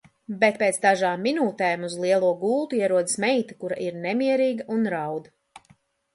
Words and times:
Bet 0.43 0.55
pēc 0.61 0.77
dažām 0.85 1.21
minūtēm 1.25 1.85
uz 1.89 1.97
lielo 2.05 2.31
gultu 2.45 2.81
ierodas 2.81 3.19
meita, 3.27 3.59
kura 3.61 3.79
ir 3.91 4.01
nemierīga 4.09 4.69
un 4.79 4.91
raud. 4.97 5.31